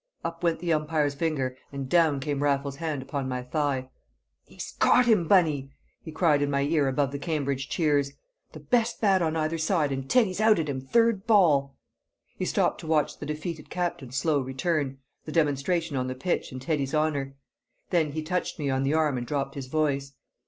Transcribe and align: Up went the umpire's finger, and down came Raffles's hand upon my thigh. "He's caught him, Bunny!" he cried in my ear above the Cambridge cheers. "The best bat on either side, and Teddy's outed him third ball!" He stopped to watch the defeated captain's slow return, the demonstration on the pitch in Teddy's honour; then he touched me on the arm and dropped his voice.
Up 0.23 0.41
went 0.43 0.57
the 0.61 0.73
umpire's 0.73 1.13
finger, 1.13 1.55
and 1.71 1.87
down 1.87 2.19
came 2.19 2.41
Raffles's 2.41 2.79
hand 2.79 3.03
upon 3.03 3.29
my 3.29 3.43
thigh. 3.43 3.91
"He's 4.45 4.73
caught 4.79 5.05
him, 5.05 5.27
Bunny!" 5.27 5.73
he 6.01 6.11
cried 6.11 6.41
in 6.41 6.49
my 6.49 6.63
ear 6.63 6.87
above 6.87 7.11
the 7.11 7.19
Cambridge 7.19 7.69
cheers. 7.69 8.11
"The 8.53 8.61
best 8.61 8.99
bat 8.99 9.21
on 9.21 9.35
either 9.35 9.59
side, 9.59 9.91
and 9.91 10.09
Teddy's 10.09 10.41
outed 10.41 10.67
him 10.69 10.81
third 10.81 11.27
ball!" 11.27 11.77
He 12.35 12.45
stopped 12.45 12.79
to 12.79 12.87
watch 12.87 13.19
the 13.19 13.27
defeated 13.27 13.69
captain's 13.69 14.17
slow 14.17 14.39
return, 14.39 14.97
the 15.25 15.31
demonstration 15.31 15.95
on 15.95 16.07
the 16.07 16.15
pitch 16.15 16.51
in 16.51 16.57
Teddy's 16.59 16.95
honour; 16.95 17.35
then 17.91 18.13
he 18.13 18.23
touched 18.23 18.57
me 18.57 18.71
on 18.71 18.81
the 18.81 18.95
arm 18.95 19.19
and 19.19 19.27
dropped 19.27 19.53
his 19.53 19.67
voice. 19.67 20.13